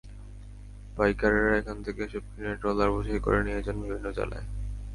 [0.97, 4.45] পাইকারেরা এখান থেকে এসব কিনে ট্রলারে বোঝাই করে নিয়ে যান বিভিন্ন জেলায়।